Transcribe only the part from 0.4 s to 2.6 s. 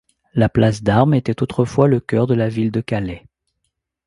place d'Armes était autrefois le cœur de la